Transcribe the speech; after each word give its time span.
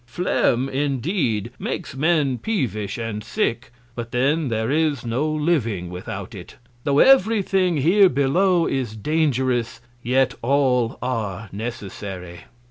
Phlegm, 0.07 0.67
indeed, 0.67 1.51
makes 1.59 1.95
Men 1.95 2.39
peevish 2.39 2.97
and 2.97 3.23
sick; 3.23 3.71
but 3.93 4.09
then 4.09 4.47
there 4.47 4.71
is 4.71 5.05
no 5.05 5.29
living 5.29 5.91
without 5.91 6.33
it. 6.33 6.57
Tho' 6.85 6.97
every 6.97 7.43
Thing 7.43 7.77
here 7.77 8.09
below 8.09 8.65
is 8.65 8.95
dangerous, 8.95 9.79
yet 10.01 10.33
All 10.41 10.97
are 11.03 11.49
necessary. 11.51 12.45